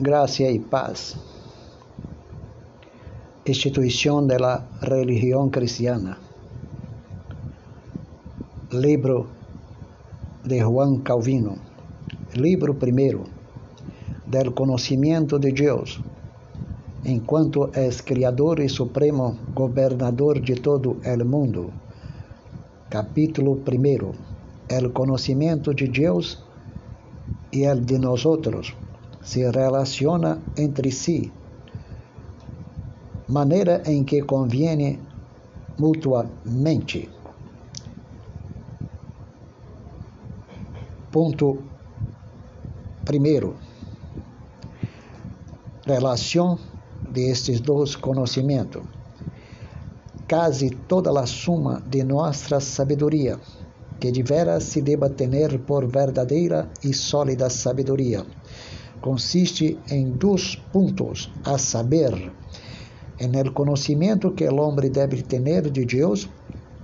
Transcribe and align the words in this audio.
gracia 0.00 0.50
y 0.50 0.58
paz. 0.58 1.16
Institución 3.44 4.26
de 4.26 4.38
la 4.38 4.66
religión 4.80 5.50
cristiana. 5.50 6.18
Libro 8.70 9.26
de 10.44 10.62
Juan 10.62 10.98
Calvino. 11.02 11.56
Libro 12.34 12.78
primero 12.78 13.24
del 14.24 14.54
conocimiento 14.54 15.38
de 15.38 15.52
Dios, 15.52 16.00
en 17.04 17.20
cuanto 17.20 17.72
es 17.74 18.02
Criador 18.02 18.60
y 18.60 18.68
Supremo 18.68 19.36
Gobernador 19.54 20.40
de 20.40 20.54
todo 20.54 20.96
el 21.02 21.24
mundo. 21.24 21.70
Capítulo 22.88 23.56
primero. 23.56 24.12
El 24.68 24.92
conocimiento 24.92 25.72
de 25.72 25.88
Dios 25.88 26.42
y 27.50 27.64
el 27.64 27.84
de 27.84 27.98
nosotros 27.98 28.76
se 29.22 29.50
relaciona 29.50 30.38
entre 30.56 30.90
si, 30.90 31.32
maneira 33.28 33.82
em 33.86 34.04
que 34.04 34.22
conviene 34.22 34.98
mutuamente. 35.78 37.08
Ponto 41.10 41.58
primeiro. 43.04 43.56
Relação 45.84 46.58
de 47.10 47.30
estes 47.30 47.60
dois 47.60 47.96
conhecimentos. 47.96 48.82
Quase 50.28 50.70
toda 50.70 51.10
a 51.18 51.26
suma 51.26 51.82
de 51.84 52.04
nossa 52.04 52.60
sabedoria, 52.60 53.40
que 53.98 54.12
de 54.12 54.22
veras 54.22 54.62
se 54.64 54.80
deba 54.80 55.10
tener 55.10 55.58
por 55.60 55.88
verdadeira 55.88 56.70
e 56.84 56.94
sólida 56.94 57.50
sabedoria 57.50 58.24
consiste 59.00 59.78
em 59.88 60.12
dois 60.18 60.56
pontos, 60.72 61.32
a 61.44 61.58
saber, 61.58 62.32
en 63.18 63.34
el 63.34 63.52
conocimiento 63.52 64.34
que 64.34 64.44
el 64.44 64.58
hombre 64.58 64.90
debe 64.90 65.22
tener 65.22 65.70
de 65.70 65.84
Dios 65.84 66.28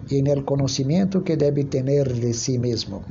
e 0.08 0.18
en 0.18 0.26
el 0.26 0.44
conocimiento 0.44 1.24
que 1.24 1.36
debe 1.36 1.64
tener 1.64 2.12
de 2.12 2.32
si 2.32 2.58
mesmo. 2.58 3.02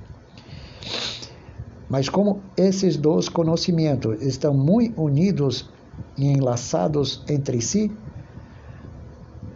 Mas 1.89 2.09
como 2.09 2.41
esses 2.55 2.97
dois 2.97 3.29
conhecimentos 3.29 4.21
estão 4.21 4.53
muito 4.53 5.01
unidos 5.01 5.69
e 6.17 6.25
enlaçados 6.25 7.23
entre 7.27 7.61
si, 7.61 7.91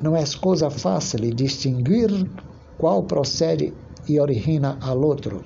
não 0.01 0.15
é 0.15 0.23
coisa 0.39 0.69
fácil 0.69 1.19
distinguir 1.35 2.09
qual 2.77 3.03
procede 3.03 3.73
e 4.07 4.19
origina 4.19 4.77
ao 4.81 5.01
outro, 5.01 5.43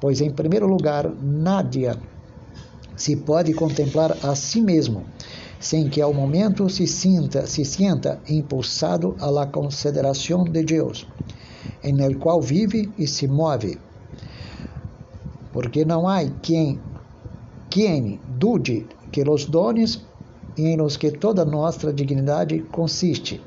pois, 0.00 0.20
em 0.20 0.30
primeiro 0.30 0.66
lugar, 0.66 1.12
nada 1.20 2.00
se 2.96 3.16
pode 3.16 3.52
contemplar 3.54 4.16
a 4.22 4.34
si 4.34 4.60
mesmo, 4.60 5.04
sem 5.58 5.88
que 5.88 6.00
ao 6.00 6.12
momento 6.12 6.68
se 6.68 6.86
sinta, 6.86 7.46
se 7.46 7.64
sinta 7.64 8.20
impulsado 8.28 9.16
à 9.18 9.30
la 9.30 9.46
consideração 9.46 10.44
de 10.44 10.62
Deus, 10.62 11.06
em 11.82 12.00
el 12.02 12.18
qual 12.18 12.40
vive 12.40 12.92
e 12.98 13.06
se 13.06 13.26
move. 13.26 13.78
Porque 15.52 15.84
não 15.84 16.08
há 16.08 16.24
quem, 16.42 16.80
quem 17.70 18.20
dude 18.38 18.86
que 19.10 19.22
os 19.28 19.46
dones 19.46 20.00
em 20.56 20.76
los 20.76 20.96
que 20.96 21.10
toda 21.10 21.44
nossa 21.44 21.92
dignidade 21.92 22.60
consiste, 22.70 23.40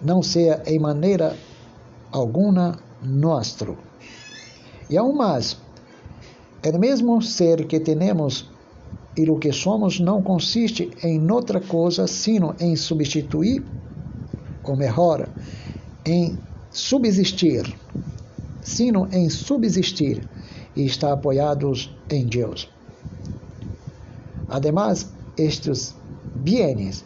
não 0.00 0.22
seja 0.22 0.62
em 0.66 0.78
maneira 0.78 1.36
alguma 2.10 2.78
nosso. 3.02 3.76
E 4.90 4.96
aún 4.96 5.14
mais, 5.14 5.56
o 6.70 6.78
mesmo 6.78 7.20
ser 7.20 7.66
que 7.66 7.80
temos 7.80 8.48
e 9.16 9.28
o 9.28 9.38
que 9.38 9.52
somos 9.52 9.98
não 9.98 10.22
consiste 10.22 10.90
em 11.02 11.30
outra 11.30 11.60
coisa 11.60 12.06
sino 12.06 12.54
em 12.60 12.76
substituir, 12.76 13.64
ou 14.62 14.76
melhor, 14.76 15.28
em 16.06 16.38
subsistir, 16.70 17.64
sino 18.62 19.08
em 19.12 19.28
subsistir 19.28 20.26
e 20.76 20.86
está 20.86 21.12
apoiados 21.12 21.94
em 22.08 22.24
Deus. 22.24 22.70
Ademais, 24.48 25.12
estes 25.36 25.94
bienes 26.34 27.04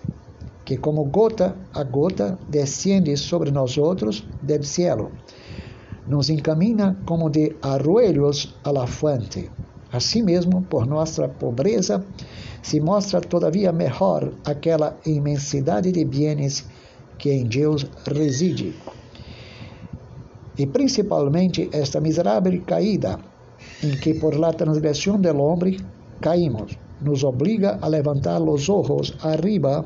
que 0.65 0.77
como 0.77 1.05
gota 1.05 1.57
a 1.73 1.85
gota 1.85 2.39
descende 2.49 3.17
sobre 3.17 3.51
nós 3.51 3.79
outros 3.79 4.25
del 4.43 4.65
cielo, 4.65 5.13
nos 6.09 6.31
encamina 6.31 6.97
como 7.05 7.31
de 7.31 7.57
arroelhos 7.63 8.55
a 8.65 8.73
la 8.73 8.87
fuente. 8.87 9.51
Assim 9.93 10.23
mesmo, 10.23 10.63
por 10.63 10.87
nossa 10.87 11.29
pobreza, 11.29 12.05
se 12.63 12.81
mostra 12.81 13.21
todavia 13.21 13.73
melhor 13.73 14.33
aquela 14.45 14.97
imensidade 15.07 15.93
de 15.93 16.05
bienes 16.05 16.65
que 17.19 17.31
em 17.31 17.47
Deus 17.47 17.87
reside. 18.07 18.75
E 20.59 20.67
principalmente 20.67 21.69
esta 21.73 22.01
miserável 22.01 22.61
caída, 22.67 23.19
em 23.83 23.97
que 23.97 24.15
por 24.15 24.35
la 24.35 24.53
transgressão 24.53 25.21
del 25.21 25.39
homem 25.39 25.77
caímos, 26.21 26.77
nos 27.01 27.25
obriga 27.25 27.79
a 27.83 27.89
levantar 27.89 28.41
os 28.41 28.69
olhos 28.69 29.15
arriba, 29.23 29.85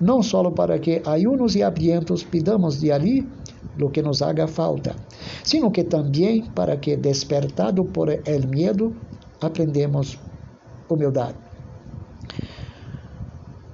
não 0.00 0.22
só 0.22 0.48
para 0.50 0.78
que 0.78 1.02
ayunos 1.04 1.56
e 1.56 1.62
abrientos 1.62 2.22
pidamos 2.22 2.80
de 2.80 2.92
ali 2.92 3.28
lo 3.76 3.90
que 3.90 4.02
nos 4.02 4.20
haga 4.22 4.46
falta, 4.46 4.94
sino 5.42 5.70
que 5.70 5.84
também 5.84 6.44
para 6.54 6.76
que, 6.76 6.96
despertado 6.96 7.84
por 7.84 8.10
el 8.10 8.46
miedo, 8.48 8.92
aprendemos 9.40 10.18
humildade. 10.88 11.36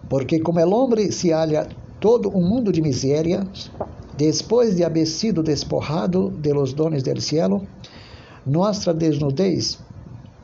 Porque 0.09 0.41
como 0.41 0.61
el 0.61 0.73
homem 0.73 1.11
se 1.11 1.33
halla 1.33 1.69
todo 2.01 2.31
um 2.31 2.43
mundo 2.43 2.73
de 2.73 2.81
misérias, 2.81 3.71
depois 4.17 4.77
de 4.77 4.85
haber 4.85 5.07
sido 5.07 5.43
desporrado 5.43 6.31
de 6.31 6.53
los 6.53 6.75
dones 6.75 7.03
del 7.03 7.21
cielo, 7.21 7.67
nossa 8.47 8.95
desnudez, 8.95 9.79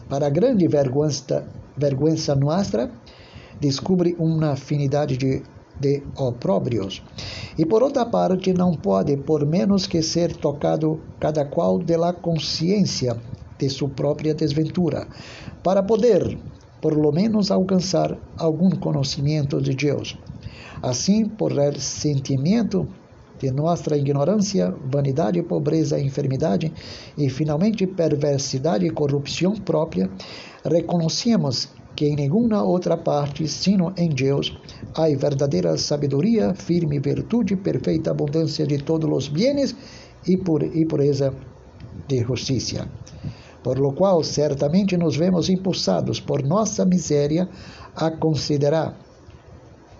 para 0.09 0.29
grande 0.29 0.69
vergüenza, 0.69 1.45
vergüenza 1.77 2.35
nossa, 2.35 2.91
descobre 3.61 4.15
uma 4.19 4.51
afinidade 4.51 5.17
de 5.17 5.43
de 5.81 6.03
opróbrios. 6.17 7.03
E 7.59 7.65
por 7.65 7.83
outra 7.83 8.07
parte, 8.07 8.53
não 8.53 8.73
pode, 8.73 9.17
por 9.17 9.47
menos 9.47 9.87
que 9.87 10.03
ser 10.03 10.37
tocado 10.37 11.01
cada 11.21 11.45
qual 11.45 11.79
de 11.79 11.97
la 11.97 12.13
consciência 12.13 13.17
de 13.59 13.69
sua 13.69 13.89
própria 13.89 14.35
desventura, 14.35 15.07
para 15.63 15.83
poder, 15.83 16.39
por 16.81 16.95
lo 16.97 17.13
menos, 17.13 17.51
alcançar 17.51 18.19
algum 18.37 18.71
conhecimento 18.71 19.61
de 19.61 19.75
Deus. 19.75 20.19
Assim, 20.83 21.27
por 21.27 21.53
el 21.53 21.81
sentimento 21.81 22.87
de 23.39 23.51
nossa 23.51 23.97
ignorância, 23.97 24.75
vanidade, 24.91 25.43
pobreza, 25.43 26.01
enfermidade 26.01 26.73
e, 27.17 27.29
finalmente, 27.29 27.87
perversidade 27.87 28.87
e 28.87 28.91
corrupção 28.91 29.55
própria, 29.55 30.11
reconhecemos 30.65 31.69
que 31.95 32.07
em 32.07 32.17
nenhuma 32.17 32.63
outra 32.63 32.97
parte, 32.97 33.47
sino 33.47 33.93
em 33.97 34.09
Deus, 34.09 34.57
há 34.95 35.09
verdadeira 35.17 35.77
sabedoria, 35.79 36.55
firme 36.55 36.99
virtude, 36.99 37.57
perfeita 37.57 38.11
abundância 38.11 38.67
de 38.67 38.79
todos 38.79 39.11
os 39.11 39.29
bienes 39.29 39.75
e, 40.27 40.37
pureza 40.37 41.33
de 42.09 42.23
justiça. 42.23 42.89
Por 43.63 43.79
lo 43.79 43.93
qual, 43.93 44.23
certamente 44.23 44.97
nos 44.97 45.17
vemos 45.17 45.49
impulsados 45.49 46.21
por 46.21 46.43
nossa 46.43 46.85
miséria 46.85 47.49
a 47.97 48.11
considerar 48.11 48.97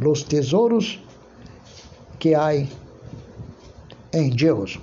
os 0.05 0.23
tesouros 0.23 1.01
que 2.19 2.35
há 2.35 2.55
em 4.13 4.31
Deus 4.31 4.79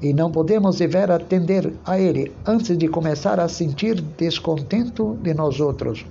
e 0.00 0.12
não 0.12 0.30
podemos 0.30 0.76
dever 0.78 1.10
atender 1.10 1.72
a 1.84 1.98
Ele 1.98 2.32
antes 2.46 2.76
de 2.76 2.88
começar 2.88 3.40
a 3.40 3.48
sentir 3.48 4.00
descontento 4.00 5.16
de 5.22 5.32
nós 5.32 5.60
outros. 5.60 6.04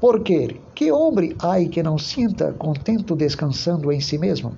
Porque 0.00 0.60
que 0.74 0.92
homem 0.92 1.34
há 1.40 1.58
que 1.68 1.82
não 1.82 1.98
sinta 1.98 2.52
contento 2.52 3.16
descansando 3.16 3.90
em 3.90 4.00
si 4.00 4.16
mesmo? 4.16 4.52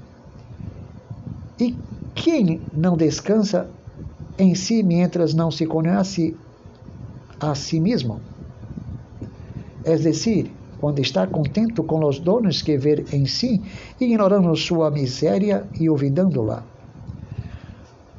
E 1.58 1.74
quem 2.14 2.60
não 2.72 2.96
descansa 2.96 3.70
em 4.38 4.54
si 4.54 4.82
mientras 4.82 5.32
não 5.32 5.50
se 5.50 5.66
conhece 5.66 6.36
a 7.40 7.54
si 7.54 7.80
mesmo? 7.80 8.20
É 9.84 9.96
decir, 9.96 10.50
quando 10.78 11.00
está 11.00 11.26
contento 11.26 11.84
com 11.84 12.04
os 12.06 12.18
donos 12.18 12.60
que 12.60 12.76
vê 12.76 13.04
em 13.12 13.24
si, 13.26 13.62
ignorando 13.98 14.54
sua 14.56 14.90
miséria 14.90 15.66
e 15.78 15.88
olvidando-la. 15.88 16.62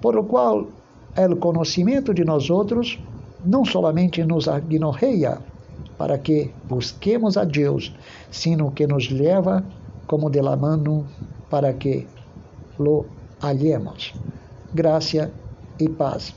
Por 0.02 0.16
lo 0.16 0.24
qual, 0.24 0.68
o 1.16 1.36
conhecimento 1.38 2.14
de 2.14 2.24
nós 2.24 2.50
outros 2.50 3.00
não 3.44 3.64
solamente 3.64 4.24
nos 4.24 4.48
ignoreia, 4.48 5.51
para 6.02 6.18
que 6.18 6.52
busquemos 6.68 7.38
a 7.38 7.46
Deus, 7.46 7.94
sino 8.32 8.74
que 8.74 8.88
nos 8.88 9.12
leva 9.12 9.64
como 10.08 10.32
de 10.32 10.42
la 10.42 10.56
mano 10.56 11.06
para 11.48 11.78
que 11.78 12.08
lo 12.80 13.06
hallemos. 13.40 14.12
Graça 14.74 15.30
e 15.78 15.88
paz. 15.88 16.34